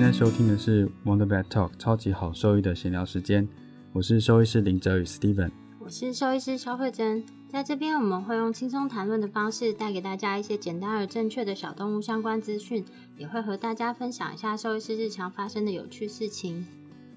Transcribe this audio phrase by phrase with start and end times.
[0.00, 3.46] 现在收听的是 Wonder Vet Talk 超级好兽医的闲聊时间，
[3.92, 7.22] 我是兽医师林哲宇 Steven，我是兽医师肖慧珍。
[7.50, 12.82] 在这边，我们会用轻松谈论的方式，带给大家一些简单而正确的小动物相关资讯，
[13.18, 16.64] 也会和大家分享一下兽医师日常发生的有趣事情。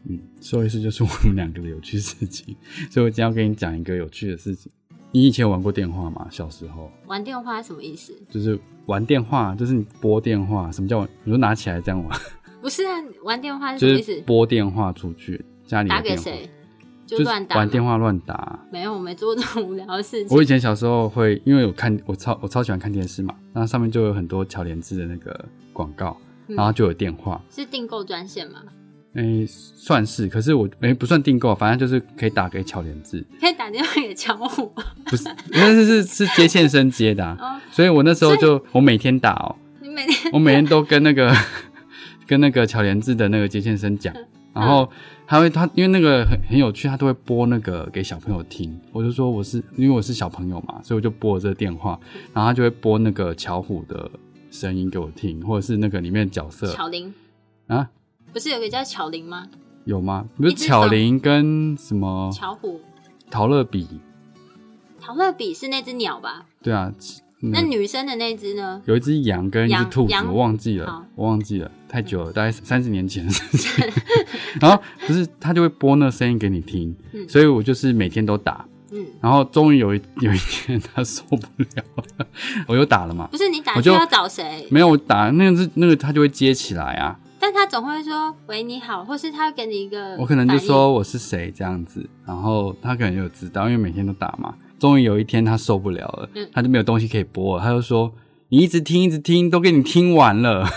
[0.10, 2.54] 嗯，兽医师就是我们两个的有趣事情，
[2.92, 4.70] 所以我今天要跟你讲一个有趣的事情。
[5.14, 6.28] 你以前玩过电话吗？
[6.30, 8.14] 小时候玩电话什么意思？
[8.30, 10.70] 就是玩电话，就是你拨电话。
[10.70, 12.20] 什么叫你说拿起来这样玩？
[12.64, 12.92] 不是啊，
[13.24, 14.24] 玩电话是什么意思？
[14.26, 16.50] 拨电话出去，家里打给谁？
[17.06, 18.58] 就乱打，玩电话乱打。
[18.72, 20.34] 没有，我没做这种无聊的事情。
[20.34, 26.16] 我以前小时候会，因为我看我超我超喜欢看电视嘛，那上面就有很多巧莲智的那个广告，
[26.48, 27.42] 然后就有电话。
[27.50, 28.60] 是订购专线吗？
[29.16, 34.74] 哎，算是，可是我哎不算订购，反正就是可以打给巧莲智，可以打电话给巧虎。
[35.06, 37.38] 不是，那是是是接线生接的，
[37.74, 41.36] 所以我那时候就我每天打哦，你每天我每天都跟那个
[42.28, 44.14] 跟那个巧莲智的那个接线生讲，
[44.54, 44.90] 然后。
[45.26, 48.78] 他会他因为那个很很有趣，他都会播那个给小朋友听。
[48.92, 51.98] 我就说我是因为我是小朋友嘛，所以我就拨这个电话，
[52.34, 54.12] 然后他就会播那个巧虎的
[54.52, 57.12] 声音给我听，或者是那个里面角色巧玲
[57.68, 57.90] 啊，
[58.34, 59.48] 不是有个叫巧玲吗？
[59.86, 60.28] 有吗？
[60.36, 62.82] 不是巧玲跟什么巧虎、
[63.32, 63.88] 陶乐比？
[65.00, 66.46] 陶乐比是那只鸟吧？
[66.62, 66.94] 对啊。
[67.52, 68.82] 那女生的那只呢？
[68.86, 73.86] 有一只羊跟一只兔子，我忘记了，我忘记了，太久了，大概三十年前的事情。
[74.62, 76.96] 然后不是他就会播那声音给你听，
[77.28, 78.66] 所以我就是每天都打。
[78.92, 81.84] 嗯，然后终于有一有一天他受不了
[82.18, 82.28] 了，
[82.68, 83.28] 我又打了嘛。
[83.32, 84.68] 不是你打就要找谁？
[84.70, 87.20] 没有我打那个是那个他就会接起来啊。
[87.40, 94.54] 但他总会说喂你好，或是他会给你一个，我可能就说我是谁这样子，然后他可能有知道，因为每天都打嘛。
[94.84, 98.14] 终于有一天他受不了了，他就没有东西可以播了，他就说
[98.52, 100.68] ：“你一直听，一直听，都给你听完了。”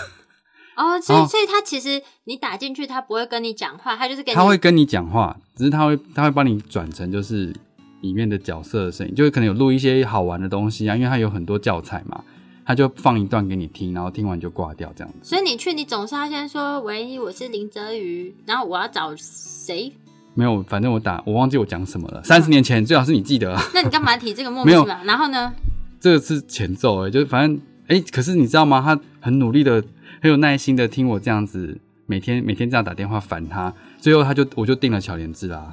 [0.79, 7.53] 哦，所以所以他其实你打进去，他不会跟你讲话，他就是跟他会跟你讲话，只是他会他会帮你转成就是
[8.01, 12.23] 里面的角色的声音，就是可能有录一些好玩的东西啊，因为他有很多教材嘛，
[12.65, 15.19] 他就放一段给你听，然后听完就挂掉这样子。
[15.29, 19.93] 所以你去，你总是要先说：“喂，我是林泽宇，然后我要找谁？”
[20.37, 22.23] 没有，反正我打，我忘记我讲什么了。
[22.23, 23.55] 三十年前，最好是你记得。
[23.55, 24.99] 啊 那你干嘛提这个莫名其妙？
[25.05, 25.53] 然后呢？
[25.99, 27.59] 这个是前奏哎，就是反正
[27.89, 28.83] 哎，可是你知道吗？
[28.85, 29.83] 他很努力的，
[30.21, 35.73] 很有耐心的听我这样子，每天每天这样打电话烦他，最后他就我就定了巧莲智啦。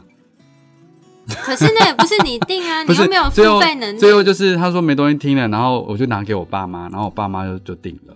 [1.27, 3.99] 可是那也不是你定啊， 你又没有付费能力。
[3.99, 8.13] 最后就是他说没东西听了，然后我就拿给我爸妈，然后我爸妈就就定了。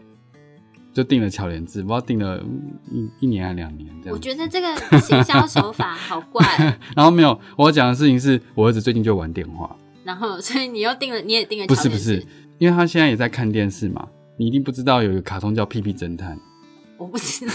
[0.97, 2.43] 就订了巧莲字，不知道订了
[2.89, 4.15] 一一年还是两年这样。
[4.15, 6.43] 我觉得这个行销手法好怪。
[6.97, 9.75] 然后没有，我要讲的事情是我儿子最近就玩电话。
[10.03, 11.67] 然后，所以你又订了，你也订了。
[11.67, 12.25] 不是不是，
[12.57, 14.07] 因为他现在也在看电视嘛。
[14.37, 16.35] 你一定不知道有一个卡通叫《屁屁侦探》。
[16.97, 17.53] 我不知道。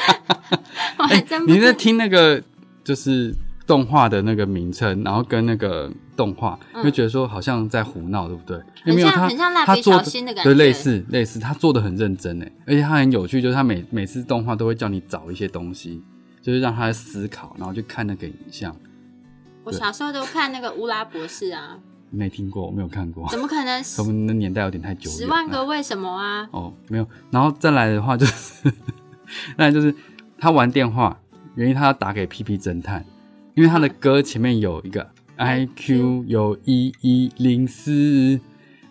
[0.96, 2.42] 我还真你在听那个
[2.82, 3.36] 就是。
[3.66, 8.58] 动画的那个名称，然后跟那个动画，就觉得说好像在胡闹，对不对？
[8.82, 16.02] 很像很像蜡笔小新的感觉，对，类似类似，他做的很认真诶，而且他很有趣，就是他每每次动画都会叫你找一些东西，
[16.40, 18.74] 就是让他思考，然后去看那个影像。
[19.64, 21.78] 我小时候都看那个乌拉博士啊，
[22.10, 23.82] 没听过，我没有看过，怎么可能？
[23.98, 25.10] 我们的年代有点太久。
[25.10, 26.48] 十万个为什么啊？
[26.52, 28.72] 哦，没有，然后再来的话就是，
[29.56, 29.94] 那就是
[30.38, 31.18] 他玩电话，
[31.56, 33.04] 原因他要打给屁屁侦探。
[33.54, 38.40] 因为他的歌前面有一个 I Q 有一一零四，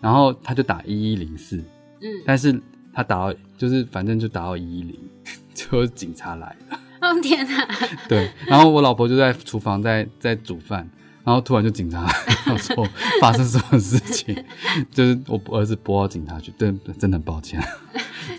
[0.00, 1.56] 然后他就打一一零四，
[2.00, 2.60] 嗯，但是
[2.92, 4.98] 他打到就是反正就打到一一零，
[5.54, 6.80] 就警察来了。
[7.00, 7.68] 哦天哪！
[8.08, 10.88] 对，然后我老婆就在厨房在在煮饭，
[11.22, 12.12] 然后突然就警察来，
[12.52, 12.88] 我说
[13.20, 14.34] 发生什么事情？
[14.90, 17.60] 就是我儿子拨到警察去，真真的很抱歉，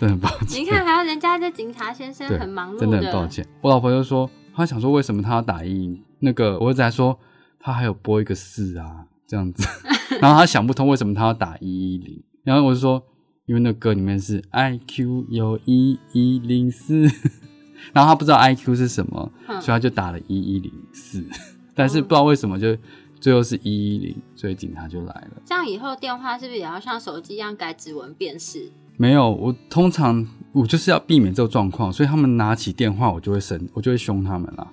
[0.00, 0.60] 的很抱歉。
[0.60, 3.46] 你看，还有人家这警察先生很忙碌，真的很抱歉。
[3.60, 6.02] 我老婆就说，她想说为什么他要打一一。
[6.18, 7.16] 那个我儿子还说
[7.60, 9.66] 他还有拨一个四啊这样子，
[10.20, 13.02] 然后他想不通为什么他要打一一零，然后我就说
[13.46, 17.02] 因为那歌里面是 I Q 有一一零四，
[17.92, 21.24] 然后他不知道 I Q 是什么，所以他就打了一一零四，
[21.74, 22.76] 但是不知道为什么就
[23.20, 25.42] 最后是一一零，所以警察就来了。
[25.44, 28.70] 这样以后电话是不是也要像手机一样改指纹辨识？
[28.96, 34.66] 没有，我通常我就是要避免这个状况，所以他们拿起电话，我就会生，我就会凶他们啦。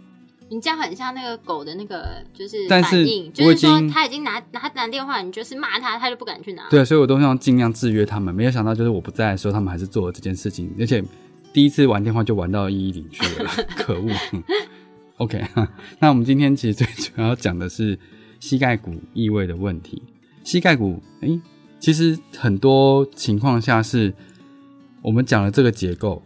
[0.55, 6.63] 你这样很像那个狗的那个就是但是反应，就我已是说经他已经拿拿拿电话，你就是骂他，他就不敢去拿。
[6.69, 8.33] 对，所以我都想尽量制约他们。
[8.33, 11.03] 没有想到，就是我不在的时候，他们还是做了这件事情，而且
[11.51, 14.09] 第一次玩电话就玩到一一零去了， 可恶。
[14.31, 14.41] 嗯
[15.17, 15.41] OK，
[15.99, 17.97] 那我们今天其实最主要讲的是
[18.41, 20.03] 膝盖骨异位的问题。
[20.43, 21.39] 膝盖骨，诶、
[21.79, 24.13] 其实很多情况下是
[25.01, 26.21] 我们讲了这个结构，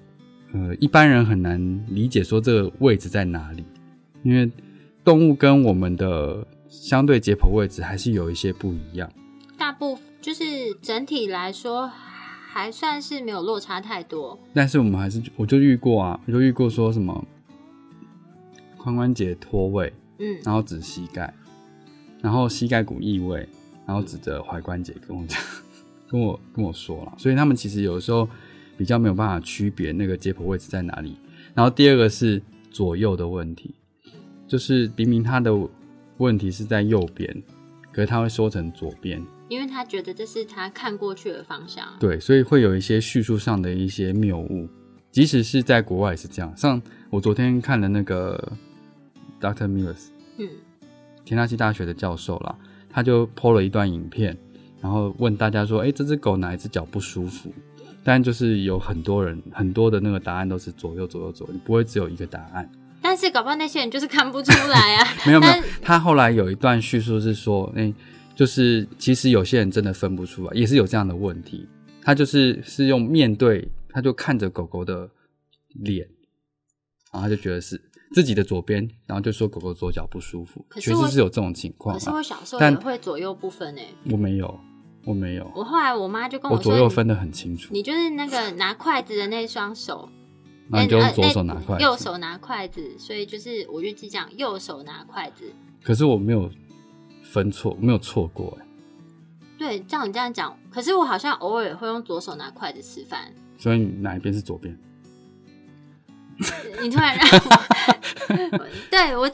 [0.54, 3.64] 呃，一般人很难理解说这个位置在哪里，
[4.24, 4.50] 因为
[5.04, 9.12] 动物跟我们的相对解剖位置还是有一些不一样。
[9.58, 10.44] 大部就是
[10.82, 11.92] 整体来说
[12.52, 14.40] 还算是没有落差太多。
[14.54, 17.26] 但是我们还是，我就遇过啊，我就遇过说什么
[18.78, 21.34] 髋关节脱位，嗯，然后指膝盖，
[22.22, 23.48] 然后膝盖骨异位，
[23.86, 25.40] 然后指着踝关节跟我讲，
[26.08, 28.28] 跟我跟我说了，所以他们其实有的时候
[28.78, 31.18] 比较没有办法区别那个解剖位置在哪里。
[31.54, 32.42] 然后第二个是
[32.72, 33.76] 左右的问题，
[34.50, 35.54] 就是明明他的
[36.18, 37.44] 问题是在右边，
[37.94, 41.88] 可是他会说成左边，因为他觉得这是他看过去的方向。
[42.00, 44.68] 对，所以会有一些叙述上的一些谬误，
[45.12, 46.52] 即使是在国外也是这样。
[46.58, 46.82] 像
[47.12, 48.52] 我昨天看了那个
[49.40, 49.68] Dr.
[49.68, 50.08] Mills
[50.38, 50.50] 嗯，
[51.24, 52.56] 田纳西大学的教授啦，
[52.90, 54.36] 他就 PO 了一段影片，
[54.82, 57.54] 然后问大家说：“哎，这只狗哪一只脚不舒服？”
[58.04, 62.68] 但就是有很多人很多的那个答案都是左右左右左右，你不会只有一个答案。
[63.10, 65.08] 但是搞不好那些人就是看不出来啊。
[65.26, 67.92] 没 有没有，他后来有一段叙述是说，哎、
[68.36, 71.68] 就是其实有些人真的分不出来，也是有这样的问题。
[72.04, 75.10] 他就是是用面对，他就看着狗狗的
[75.70, 76.08] 脸，
[77.12, 77.82] 然后他就觉得是
[78.14, 82.14] 自己的左边，然后就说狗狗左脚不舒服，确可是是有这种情况可是啊。
[82.14, 84.60] 我小时候会左右不分诶、我没有，
[85.04, 87.70] 我没有，我后来我妈就跟我说，左右分得很清楚。
[87.74, 90.08] 你就是那个拿筷子的那双手，
[90.72, 95.52] 那你就用左手拿筷子，右手拿筷子，所以就是我就记讲，右手拿筷子。
[95.84, 96.50] 可是我没有
[97.24, 98.66] 分错，没有错过、哎，
[99.58, 103.34] 对，照你这样讲，可是我好像偶尔会用左手拿筷子吃饭。
[103.58, 104.78] 所以你哪一边是左边？
[106.82, 107.28] 你突然让
[108.52, 109.30] 我， 对我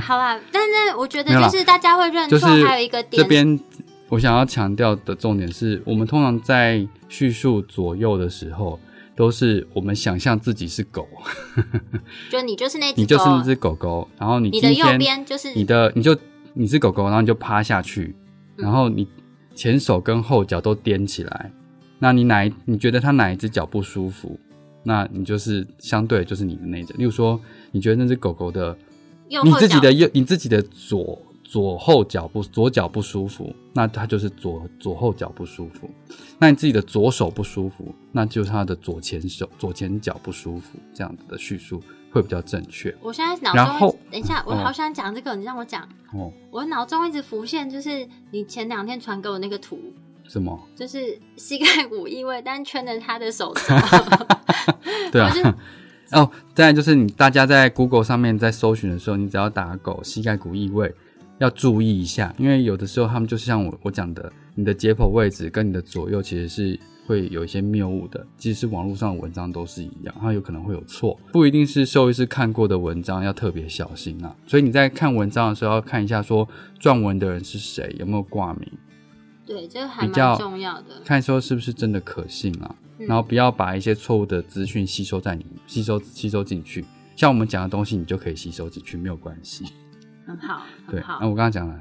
[0.00, 3.60] 好啦，但是我觉得就是大家会认错，还有一个点这边
[4.08, 8.80] 我想要强调的重点是，我们通常在叙述左右的时候，
[9.18, 11.08] 都是我们想象自己是狗，
[12.30, 16.16] 就你就是那只，你就是那只狗狗，然后你你的右边就是你的你就
[16.54, 18.14] 你是狗狗，然后你就趴下去，
[18.58, 18.62] 嗯。
[18.62, 19.08] 然后你
[19.56, 21.50] 前手跟后脚都踮起来，
[21.98, 24.38] 那你哪一你觉得它哪一只脚不舒服？
[24.84, 27.40] 那你就是相对就是你的那只，例如说，
[27.72, 28.78] 你觉得那只狗狗的
[29.28, 29.58] 你右后脚。
[29.58, 35.90] 自己的右，你自己的左左后脚不左脚不舒服，那它就是左左后脚不舒服。
[36.38, 42.94] 那你自己的左手不舒服，那就是它的左前手左前脚不舒服，这样子的叙述会比较正确。
[43.00, 45.88] 我现在脑中然后等一下，我哦好想讲这个，你让我讲。
[46.12, 49.80] 哦，我脑中一直浮现，就是你前两天传给我那个图，
[50.28, 50.58] 什么？
[50.76, 53.62] 就是膝盖骨异位，但圈着他的手肘。
[55.10, 55.32] 对啊。
[56.12, 60.94] 哦，再来就是你大家在 Google 上面在搜寻的时候，你只要打狗膝盖骨异位，
[61.38, 74.34] 要注意一下，因为有的时候他们就是像我我讲的，你的解剖位置跟你的左右其实是会有一些谬误的，即使是网络上的文章都是一样，它有可能会有错，不一定是兽医师看过的文章，要特别小心啊。
[74.46, 76.48] 所以你在看文章的时候要看一下，说
[76.80, 78.70] 撰文的人是谁，有没有挂名，
[79.46, 81.00] 对，这个还蛮重要的。
[81.04, 82.74] 看说是不是真的可信啊。
[82.80, 89.64] 嗯然后不要把一些错误的资讯吸收在你吸收吸收进去，像我们讲的东西，你就可以吸收进去，没有关系。
[90.28, 91.26] 很好，对，那。
[91.26, 91.80] 我刚刚讲了，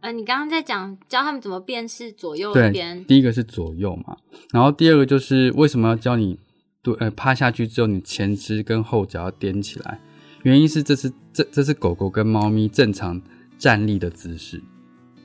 [0.00, 4.18] 呃，你刚刚在讲教他们怎么辨识左右对边，，第一个是左右嘛，
[4.52, 6.38] 然后第二个就是为什么要教你
[6.82, 9.98] 对呃趴下去之后，你前肢跟后脚要踮起来，
[10.42, 13.20] 原因是这是这这是狗狗跟猫咪正常
[13.56, 14.62] 站立的姿势，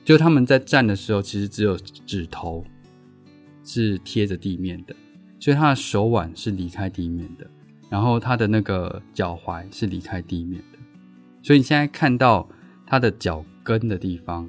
[0.02, 2.64] 就他们在站的时候，其实只有指头
[3.62, 4.96] 是贴着地面的，
[5.38, 7.46] 所以它的手腕是离开地面的，
[7.90, 10.78] 然后它的那个脚踝是离开地面的，
[11.42, 12.48] 所以你现在看到
[12.92, 14.46] 它的脚跟的地方，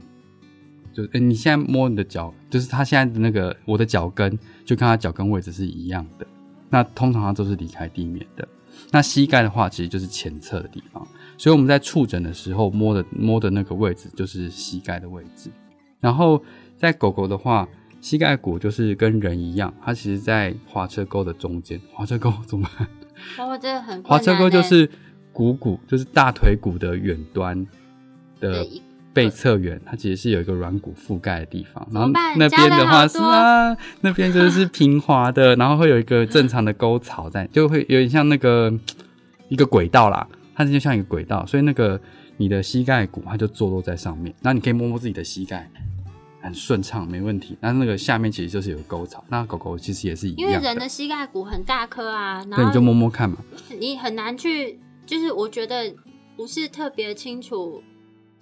[0.91, 6.27] 就、呃你现在摸你的脚，就是它现在的那个我的脚跟，就跟它脚跟位置是一样的。
[6.69, 8.45] 那通常它都是离开地面的。
[8.91, 11.07] 那膝盖的话，其实就是前侧的地方，
[11.37, 15.49] 所以我们在触诊的时候摸的摸的那个位置就是膝盖的位置。
[16.01, 16.43] 然后
[16.75, 17.65] 在狗狗的话，
[18.01, 21.79] 膝盖骨就是跟人一样，它其实在滑车沟的中间。
[21.93, 22.85] 滑车沟怎么办？
[23.47, 24.89] 哦，这个很滑车沟就是
[25.31, 27.65] 股骨，就是大腿骨的远端
[28.43, 28.67] 的
[29.13, 38.73] 背侧缘，它其实是有一个软骨覆盖的地方，然后那边的话是啊，那边就是 平滑的，然后会有一个正常的沟槽在，就会有点像那个
[39.47, 41.99] 一个轨道啦，它就像一个轨道，所以那个
[42.37, 45.69] 你的膝盖骨它就坐落在上面，那你可以摸摸自己的膝盖。
[46.45, 47.57] 很顺畅，没问题。
[47.61, 53.37] 那那个下面其实就是有个沟槽，那狗狗其实也是一因为人的膝盖骨很大颗啊，那，你就摸摸看嘛。
[53.79, 55.95] 你很难去，就是我觉得
[56.35, 57.81] 不是特别清楚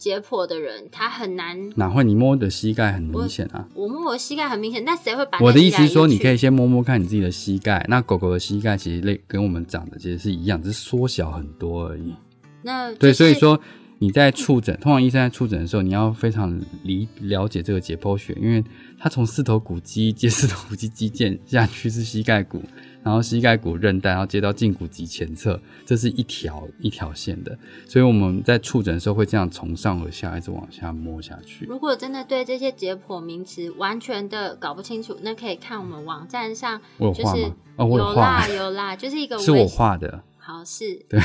[0.02, 1.70] 解剖的人，他很难。
[1.76, 3.68] 哪会你摸的膝盖很明显啊？
[3.76, 7.86] 我摸我的膝盖很明显，但谁会把我的意思是说，你可以以先摸摸看你自己的膝盖。
[7.88, 12.16] 那狗狗的膝盖其实类跟我们长的其实是一样，只是缩小很多而已。
[12.64, 13.62] 那对，就是所以说
[14.00, 18.64] 你在触诊，通常医生在触诊的时候，你要非常理了解这个解剖学，因为
[18.98, 22.64] 它从四头骨肌接四头骨肌肌腱下去是膝盖骨，
[23.04, 27.58] 然后膝盖骨韧带，然后接到胫骨肌前侧，这是一条一条线的。
[27.86, 31.66] 所以我们在触诊的时候会这样从上而下一直往下摸下去。
[31.66, 37.56] 如果真的对这些解剖名词完全的搞不清楚，那可以看我们网站上，就是画吗？
[37.78, 40.24] 哦，我有画啦，有啦，就是一个是我画的。
[40.38, 41.22] 好是，对，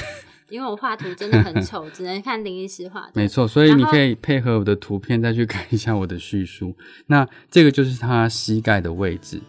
[0.51, 3.13] 因为我画图真的很丑， 只能看林医师画的。
[3.15, 6.75] 没错，所以你可以配合我的图片再去看一下我的叙述。
[7.07, 9.41] 那这个就是它膝盖的位置，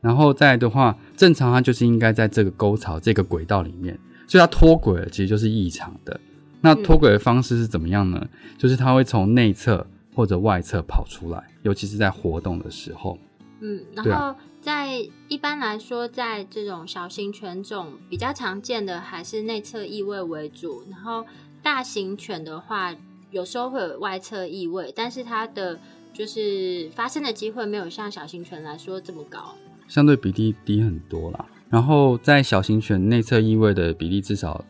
[0.00, 6.20] 然后再来的话，正常它就是应该在这个沟槽这个轨道里面，所以它脱轨了，其实就是异常的。
[6.60, 8.26] 那脱轨的方式是怎么样呢？
[8.58, 13.18] 就是它会从内侧或者外侧跑出来，尤其是在活动的时候。
[13.60, 14.98] 嗯，然后在
[15.28, 21.24] 一般来说，在这种小型犬种比较常见的还是内侧异位为主，然后
[21.62, 22.94] 大型犬的话，
[23.30, 25.78] 有时候会有外侧异位，但是它的
[26.12, 29.54] 就是发生的机会没有像小型犬来说这么高。
[29.88, 31.46] 相对比例低很多啦。
[31.68, 34.64] 然后在小型犬内侧异位的比例至少，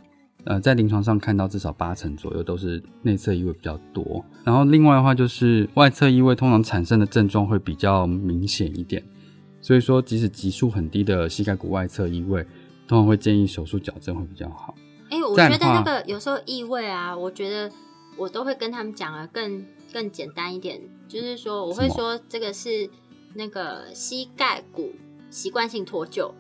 [0.44, 4.25] 呃，在临床上看到至少八成左右都是内侧异位比较多。
[4.44, 9.04] 然后另外的话就是外侧异位通常产生的症状会比较明显一点，
[9.61, 12.42] 所以说即使级数很低的膝盖骨外侧异位，
[12.88, 14.75] 通常会建议手术矫正会比较好。
[15.11, 17.70] 哎、我觉得那个有时候异位啊，我觉得
[18.16, 22.88] 我都会跟他们讲啊更更简单一点，就是说我会说这个是
[23.35, 24.90] 那个膝盖骨
[25.30, 26.30] 习惯性脱臼。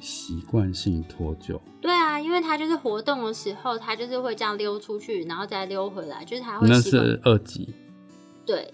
[0.00, 7.68] 习惯性脱臼，对啊，因为他就是活动的时候，他就是会这样溜出去，然后再溜回来，就是它会那是二级。
[8.46, 8.70] 对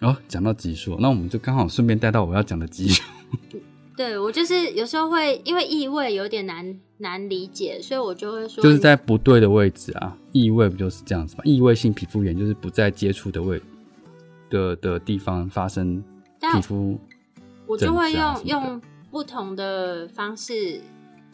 [0.00, 3.02] 哦，讲到级数，那我们就刚好顺便带到我要讲的级数。
[3.96, 11.42] 对，我就是有时候会因为异位有点难难理解，所以我就会说，就是在不对的位置啊，异位不就是这样子吗？
[11.44, 13.60] 异位性皮肤炎就是不在接触的位
[14.48, 16.00] 的的地方发生
[16.54, 16.96] 皮肤
[17.70, 20.80] 我就会用用不同的方式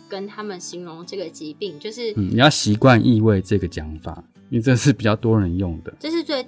[0.06, 5.94] 跟他们形容这个疾病，就是、嗯，你要习惯异味这个讲法，因为这是比较多人用的。
[5.98, 6.46] 这是最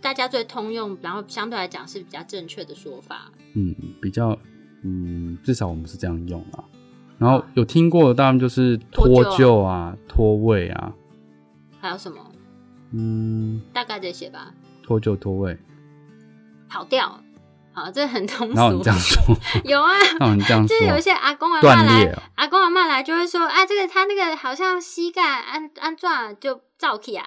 [0.00, 3.32] 大家最通用，然后相对来讲是比较正确的说法。
[3.54, 4.38] 嗯，比较
[4.82, 6.62] 嗯，至少我们是这样用啊。
[7.18, 10.94] 然后有听过的，当然就是脱臼啊、脱位啊，
[11.80, 12.18] 还有什么？
[12.92, 14.54] 嗯，大概这些吧。
[14.82, 15.58] 脱臼、脱位。
[16.68, 17.20] 跑掉，
[17.74, 18.54] 好，这很通俗。
[18.54, 18.90] 然后你这。
[18.90, 27.26] 样说， 有啊，然后你这样就是有一，些阿公阿妈来，哦阿公阿妈来就会说啊，这个他那个好像膝盖安安转就造起啊，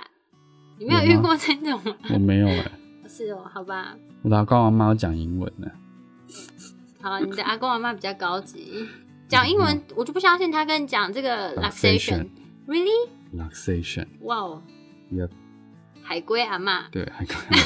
[0.79, 1.93] 你没有遇过这种吗？
[2.13, 2.71] 我没有哎、
[3.07, 5.67] 是哦，好吧，我的阿公阿妈要讲英文呢。
[7.03, 8.87] 好，你的阿公阿妈比较高级，
[9.27, 12.29] 讲英文我就不相信他跟你讲这个 Luxation
[12.67, 14.63] luxation，really？Luxation，哇哦
[15.11, 15.29] ，Yep
[16.01, 17.57] 海龟阿妈，对，还可以。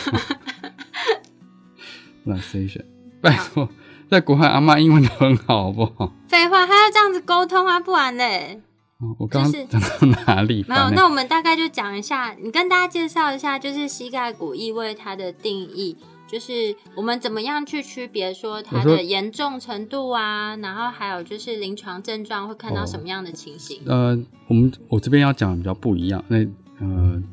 [2.26, 2.84] Luxation，
[3.22, 3.70] 拜托，
[4.10, 6.14] 在国外阿妈英文都很好，好不好？
[6.28, 8.62] 废话，他要这样子沟通啊，不然嘞。
[9.00, 10.64] 哦我刚就是刚讲到哪里？
[10.68, 15.98] 没有，那我们大概就讲一下，你跟大家介绍一下，就是膝盖骨异位它的定义，
[16.28, 23.82] 就是我们怎么样去区别说它的严重程度啊，然后还有就是临床症状会看到哦什么样的情形。
[23.88, 24.16] 呃，
[24.48, 26.24] 我们我这边要讲的比较不一样。
[26.28, 26.38] 那
[26.80, 27.24] 呃，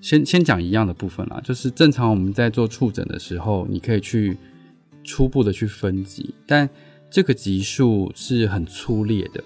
[0.00, 4.36] 先先讲一样的部分啦，就是正常我们在做触诊的时候，你可以去
[5.02, 6.68] 初步的去分级，但
[7.10, 9.42] 这个级数是很粗略的。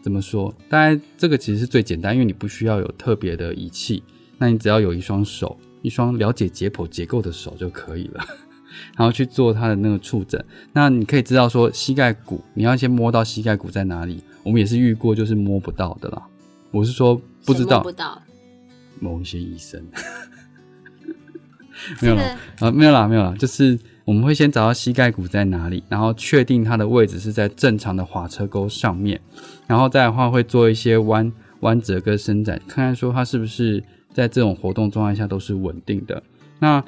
[0.00, 0.54] 怎么说？
[0.68, 4.02] 当然这个其实是最简单，因为你不需要有特别的仪器，
[4.38, 8.24] 那你只要有一双手，一双了解解剖结构的手就可以了。
[8.96, 14.22] 然后去做它的那个触诊，那你可以知道说膝盖骨，你要先摸到膝盖骨在哪里。
[14.44, 16.22] 我们也是遇过，就是摸不到的啦。
[16.70, 17.84] 我是说不知道
[19.00, 19.82] 某一些医生
[22.02, 29.20] 没有啦，啊，没有啦，没有啦，就是我们会先找到膝盖骨在哪里，然后确定它的位置是在正常的滑车沟上面，
[29.66, 36.20] 然后再的话会做一些弯弯折跟伸展，看看说它是不是在这种活动状态下都是稳定的。
[36.58, 36.84] 那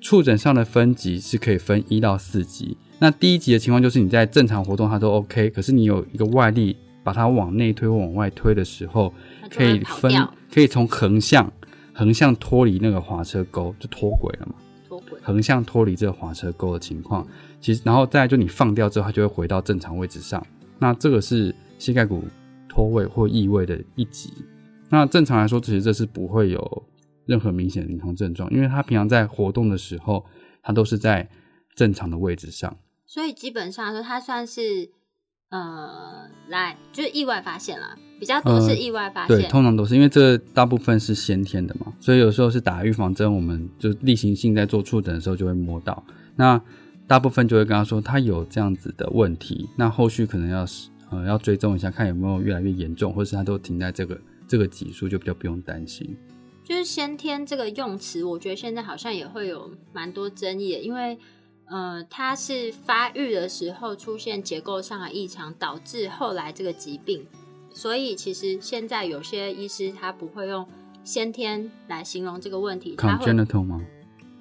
[0.00, 2.76] 触诊上的分级是可以分一到四级。
[2.98, 9.12] 那第一级的情况就是你在正常活动它都 OK，可是你有一个外力把它往内推或往外推的时候，
[9.54, 10.12] 可以分
[10.52, 11.52] 可以从横向
[11.92, 14.54] 横向脱离那个滑车沟，就脱轨了嘛。
[14.88, 15.18] 脱轨。
[15.22, 17.26] 横向脱离这个滑车沟的情况，
[17.60, 20.44] 其实然后再来就你放掉之后，它就会回到正常位置上。
[20.78, 22.24] 那这个是膝盖骨
[22.68, 24.32] 脱位或异位的一级。
[24.88, 26.82] 那正常来说，其实这是不会有
[27.24, 30.24] 任何明显的临床症状，因为它平常在活动的时候，
[30.62, 31.28] 它都是在
[31.74, 32.76] 正常的位置上。
[33.06, 34.90] 所以基本上来说，它算是
[35.52, 39.50] 呃，来就是意外发现啦，比较多是呃意外发对，现。
[39.50, 46.02] 通常都是因为这大部分是先天的嘛，所以有时候是打预防针，我们就例行性在做触诊的时候就会摸到。
[46.36, 46.58] 那
[47.06, 50.66] 大部分就会跟他说他有这样子的问题，那后续可能要
[51.10, 54.18] 呃要追踪一下，看有没有越来越严重，或是他都停在这个
[54.48, 56.16] 这个级数，就比较不用担心。
[56.64, 61.18] 就是先天这个用词，我觉得现在好像也会有蛮多争议的，因为
[61.72, 67.26] 呃，它是发育的时候出现结构上的异常，导致后来这个疾病，
[67.72, 70.68] 所以其实现在有些医师他不会用
[71.02, 72.94] 先天来形容这个问题？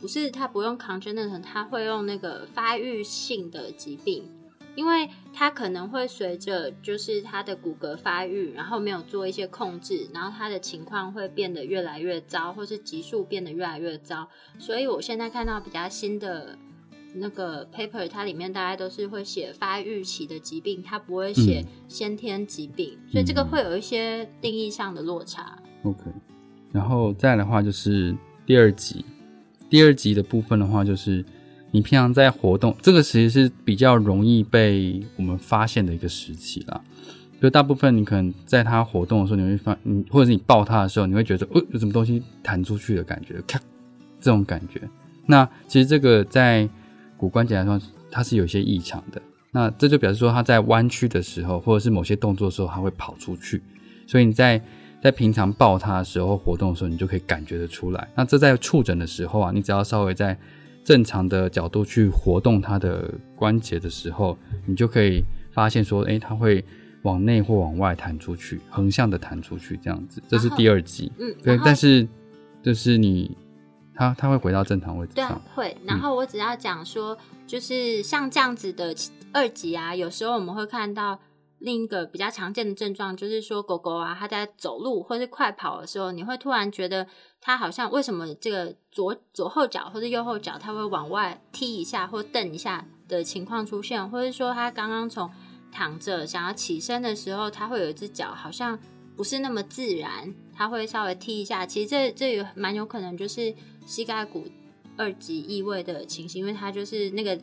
[0.01, 4.27] 不是他不用 congenital，他会用那个发育性的疾病，
[4.75, 14.27] 因为它可能会随着就是它的骨骼发育，然后没有做一些控制，然后他的情况会变得越来越糟，或是急速变得越来越糟。
[14.59, 16.57] 所以我现在看到比较新的
[17.13, 25.57] 那个 paper，它里面大概都是会写发育期的疾病，它不会写先天疾病，所以这个会有一些定义上的落差。
[25.83, 26.03] OK，
[26.71, 28.15] 然后再来的话就是
[28.45, 29.03] 第二集，
[29.69, 31.23] 第二集的部分的话就是
[31.71, 36.81] 你平常在活动，这个其实是比较容易被我们发现的一个时期啦。
[37.41, 43.59] 就大部分你可能在它活动的时候，你会发，你或者是你抱它的时候，你会觉得，哦，有什么东西弹出去的感觉，咔，
[44.19, 44.79] 这种感觉。
[45.25, 46.69] 那其实这个在
[47.21, 49.21] 骨关节来说，它是有一些异常的。
[49.51, 53.61] 那这就表示说，它在弯曲的时候，或者是某些动作的时候，它会跑出去。
[54.07, 54.59] 所以你在
[55.03, 58.07] 在平常抱它的时候，活动的时候，你就可以感觉得出来。
[58.15, 60.35] 那这在触诊的时候啊，你只要稍微在
[60.83, 66.65] 正常的角度去活动它的关节的时候，你就可以发现说，诶，它会
[67.03, 70.19] 往内或往外弹出去，横向的弹出去，这样子。
[70.27, 71.11] 这是第二级。
[71.19, 72.07] 嗯，对但是
[72.63, 73.37] 就是你，
[73.95, 75.75] 它它会回到正常位置对啊。，会。
[75.85, 78.95] 然后我只要讲说，就是像这样子的
[79.33, 81.19] 二级啊，有时候我们会看到
[81.59, 87.05] 另一个比较常见的症状，就是说狗狗啊，它在走路或是快跑的时候，你会突然觉得
[87.39, 95.29] 它好像为什么这个左左后脚或者右后脚它会往外踢一下或蹬一下的情况出现，或者说它刚刚从
[95.71, 98.79] 躺着想要起身的时候，它会有一只脚好像
[99.15, 101.65] 不是那么自然，它会稍微踢一下。
[101.65, 103.51] 其实这这有蛮有可能就是
[103.87, 104.45] 膝盖骨
[104.95, 107.35] 二级异位的情形，因为它就是那个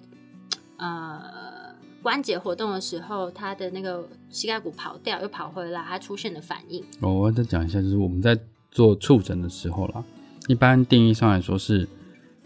[0.77, 6.81] 呃关节活动的时候，它的那个膝盖骨跑掉又跑回来，它出现的反应。
[7.01, 8.39] 哦，我再讲一下，就是我们在
[8.71, 10.05] 做触诊的时候啦，
[10.47, 11.89] 一般定义上来说是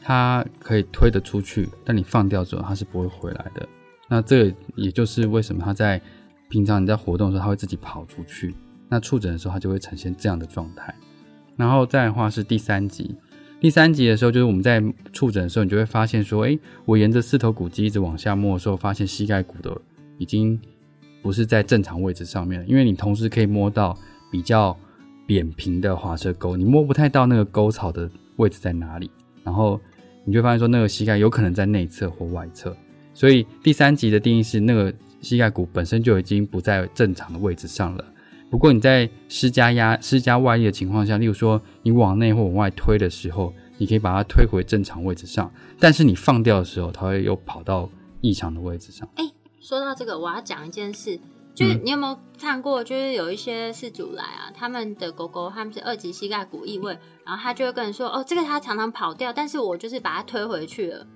[0.01, 3.69] 它可以推得出去，但你放掉之后它是不会回来的。
[4.09, 6.01] 那这也就是为什么它在
[6.49, 8.55] 平常你在活动的时候，它会自己跑出去。
[8.93, 10.95] 那触诊的时候，它就会呈现这样的状态。
[11.57, 13.17] 然后再的话是第三集，
[13.59, 14.83] 第三集的时候，就是我们在
[15.15, 19.75] 触诊的时候，你就会发现说，诶，我沿着四头骨肌一直往下摸的时候，发现膝盖骨的
[20.19, 20.61] 已经
[21.23, 23.97] 不是在正常位置上面了，因为你同时可以摸到
[24.31, 24.77] 比较
[25.27, 29.11] 扁平的滑车沟，你摸不太到那个沟槽的位置在哪里，
[29.43, 29.81] 然后
[30.27, 32.77] 你就发现说，那个膝盖有可能在内侧或外侧。
[33.15, 38.05] 所以第三集的定义是，那个膝盖骨本身就已经不在正常的位置上了。
[38.53, 45.51] 不过你在施加压、施加外力的情况下，例如说你往内或往外推的时候，你可以把它推回正常位置上。
[45.81, 47.89] 但是你放掉的时候，它会又跑到
[48.21, 49.09] 异常的位置上。
[49.15, 49.25] 哎
[49.59, 51.19] 说到这个，我要讲一件事，
[51.55, 52.85] 就是嗯你有没有看过？
[52.85, 56.93] 就是有一些事主来啊，他们的狗狗他们是二级膝盖骨异位，
[57.25, 61.07] 然后他就会跟你说：“哦，这个它常常跑掉，但是我就是把它推回去了。”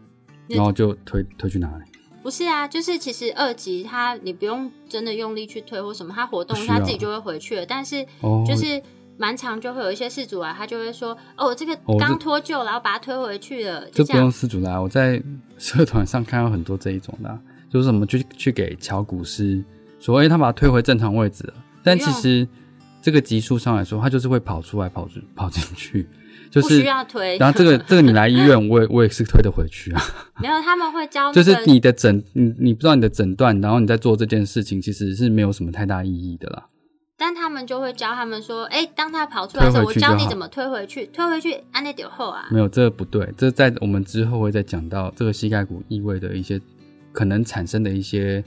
[0.48, 1.84] 然后就推推去哪里？
[2.26, 7.64] 不是啊，就是其实二级它你不用真的用力去推或什么，它活动它自己就会回去了。
[7.64, 8.82] 但是哦，就是
[9.16, 14.32] 蛮长就会有一些事主啊，他就会说：“哦，这个刚脱臼，然后把它推回去了。”就不用就这样。
[14.32, 15.22] 饲主来，我在
[15.56, 17.38] 社团上看到很多这一种的啊、
[17.70, 19.64] 就是什么去去给乔古师
[20.00, 22.48] 说，哎、他把它推回正常位置了，但其实
[23.00, 26.08] 这个级数上来说，它就是会跑出来、跑出、跑进去，
[26.50, 26.84] 就是。
[26.84, 30.02] 要推，然后这个 这个你来医院，我也我也是推得回去啊。
[30.40, 36.66] 没有，他们会教、 那个，就是你的诊，你你不知道你的诊断，然后你在做这件事情，其实是没有什么太大意义的啦。
[37.18, 42.58] 但他们就会教他们说，哎、当他跑出来的时候，我教你怎么推回去，推回去，按那点后啊没。
[42.58, 46.60] 有，这个不对，这在我们之后会再讲到这个膝盖骨异位的一些
[47.12, 48.44] 可能产生的一些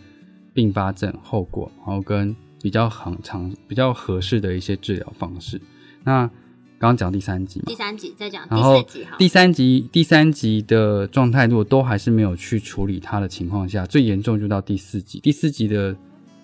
[0.54, 5.60] 并发症后果，然后跟比较常常比较合适的一些治疗方式。
[6.04, 6.30] 那
[6.80, 15.20] 刚刚讲第三集嘛第，三集再讲然后第四集哈，第三集第三集的状态，如果都还是没有去处理它的情况下，最严重就到第四集。
[15.20, 15.94] 第四集的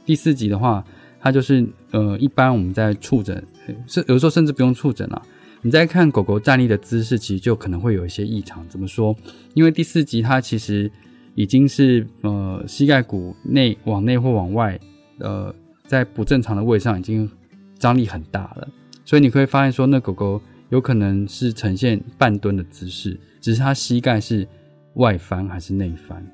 [0.06, 0.84] 第四集的话，
[1.22, 5.22] 它就是呃，一般我们在触诊，呃是有时候甚至不用触诊了。
[5.62, 8.68] 你在看狗狗站立的姿势，其实就可能会有一些异常。
[8.68, 9.16] 怎么说？
[9.54, 10.92] 因为第四集它其实
[11.34, 14.78] 已经是呃膝盖骨内往内或往外，
[15.20, 15.56] 呃，
[15.88, 17.28] 在不正常的位上已经
[17.80, 18.68] 张力很大了。
[19.06, 24.48] 所以你可以发现说，那狗狗有可能是呈现半蹲的姿势，只是它膝盖是
[24.96, 26.26] 外翻还是内翻。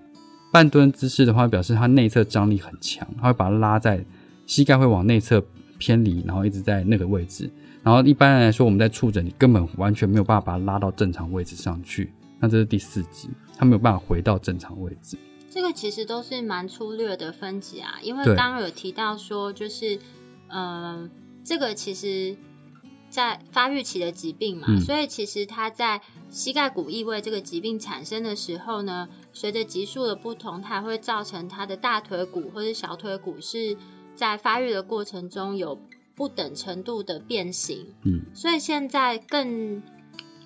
[0.51, 4.03] 半蹲姿势的话，表示它内侧张力很强，它会把它拉在
[4.47, 5.43] 膝盖会往内侧
[5.77, 7.49] 偏离，然后一直在那个位置。
[7.83, 12.11] 然后一般来说，我们在触诊，你根本完全没有办法把它拉到正常位置上去。
[12.39, 15.17] 那这是第四级，它没有办法回到正常位置。
[15.49, 19.99] 这个其实都是蛮粗略的分级啊，因为对刚刚有提到说，就是
[20.47, 21.09] 呃，
[21.43, 22.35] 这个其实
[23.11, 33.75] 在发育期的疾病嘛，嗯所以其实它在膝盖骨异位这个疾病产生的时候呢，随着级数的不同，它会造成它的大腿骨或者小腿骨是
[34.15, 35.77] 在发育的过程中有
[36.15, 37.85] 不等程度的变形。
[38.05, 39.83] 嗯，所以现在更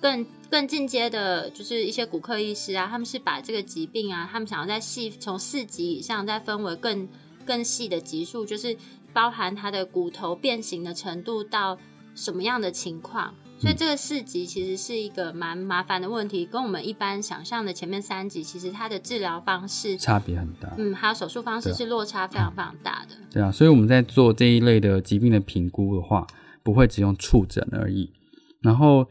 [0.00, 7.08] 更更进阶的，就是一些骨科医师啊，他们是把这个疾病啊，他们想要在细从四级以上再分为更
[7.44, 8.76] 更细的级数，就是
[9.12, 11.78] 包含它的骨头变形的程度到
[12.16, 13.32] 什么样的情况。
[13.58, 20.74] 所以这个四级其实是一个蛮麻烦的问题，跟我们一般想象的前面三级，其实它的治疗方式，差别很大。
[20.76, 23.14] 嗯，还有手术方式是落差非常非常大的。
[23.30, 26.26] 对啊，所以我们在做这一类的疾病的评估的话，
[26.62, 28.12] 不会只用触诊而已。
[28.60, 29.08] 然后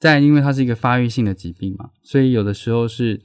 [0.00, 3.20] 再因为它是一个发育性的疾病嘛，所以有的时候是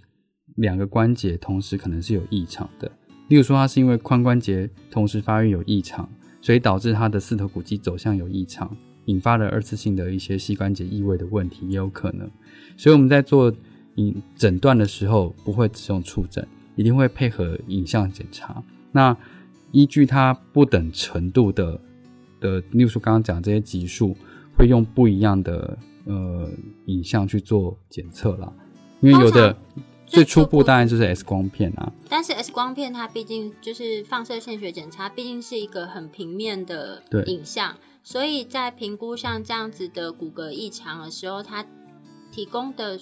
[0.57, 2.91] 两个关节同时可能是有异常的。
[3.29, 6.09] 例如说，它是因为髋关节同时发育有异常，
[6.41, 8.75] 所以导致它的四头骨肌走向有异常，
[9.07, 12.29] 引发了二次性的一些膝关节异位的问题，也有可能。
[12.77, 13.53] 所以我们在做
[13.95, 18.63] 影诊断的时候，不会只用触诊，一定会配合影像检查。
[18.91, 19.17] 那
[19.71, 21.79] 依据它不等程度的
[22.39, 24.15] 的，例如说刚刚讲这些级数，
[24.55, 26.49] 会用不一样的呃
[26.85, 28.53] 影像去做检测啦。
[29.01, 29.55] 因为有的
[30.05, 37.75] 最初步当然就是 X 光片啊，但是 X 光片它毕竟就是放射线学检查，毕竟是一个很平面的影像，
[38.09, 41.65] 所以在评估像这样子的骨骼异常的时候，它
[42.31, 42.97] 提供的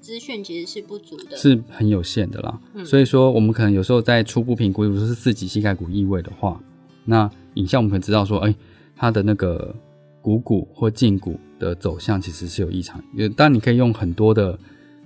[0.00, 1.36] 资讯其实是不足的。
[1.36, 2.58] 是很有限的啦。
[2.72, 6.58] 嗯所以说，我们可能有时候在初步评估，如果是四级膝盖骨异位的话，
[7.04, 8.54] 那影像我们可能知道说，哎、
[8.96, 9.76] 它的那个
[10.22, 13.04] 股骨或胫骨的走向其实是有异常。
[13.14, 14.58] 也当然，你可以用很多的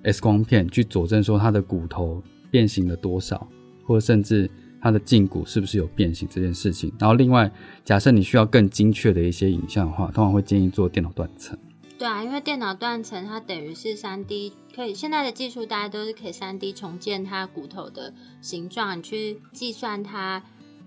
[0.05, 3.49] X 光片去佐证说它的骨头变形了多少，
[3.85, 4.49] 或者甚至
[4.81, 6.93] 它的胫骨是不是有变形这件事情。
[6.99, 7.51] 然后，另外，
[7.85, 11.59] 假设你需要更精确的一些影像的话，通常会建议做电脑断层。
[11.99, 20.43] 对啊，因为电脑断层它等于是三 D，可以现在的技术大家都是可以三 D 重建它骨头的形状，你去计算它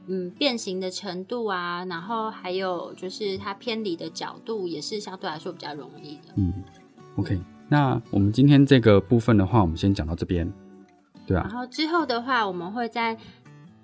[0.07, 6.33] 嗯变形的程度啊，然后还有就是它偏离的角度，也是相对来说比较容易的。
[6.35, 6.51] 嗯
[7.17, 10.51] ，OK，那我们今天这个部分的话，我们先讲到这边，
[11.27, 13.15] 对啊然，后之后的话，我们会再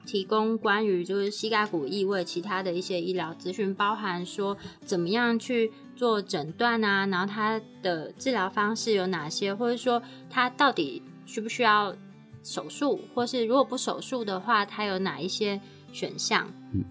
[0.10, 11.95] 提供关于就是膝盖骨异位其他的一些医疗资讯，包含说怎么样去做诊断啊，然后它的治疗方式有哪些，或者说它到底需不需要
[12.41, 16.48] 手术，或是如果不手术的话，它有哪一些选项？
[16.74, 16.84] 嗯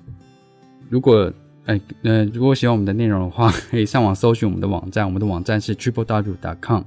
[0.88, 1.33] 如果
[1.66, 6.85] 哎呃，如果喜欢我们的内容的话，可以上网搜寻我们的网站，我们的网站是 triple w dot com。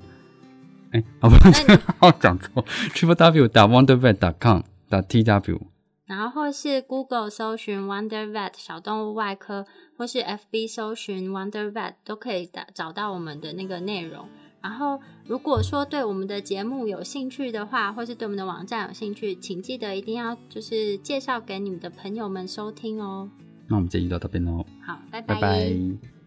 [0.91, 2.63] 哎，啊不， 讲错
[2.93, 5.70] ，triple w dot wondervet dot com dot tw。
[6.11, 14.27] 然后或是 Google 搜寻 Wonder Vet 小动物外科，或是 FB 搜寻 Wonder Vet 都可以打找到我们的那个内容。
[14.61, 23.29] 然后如果说对我们的节目有兴趣的话，或是对我们的网站有兴趣，请记得一定要就是介绍给你们的朋友们收听哦。
[23.69, 26.20] 那我们这集就到这边喽，好，拜拜拜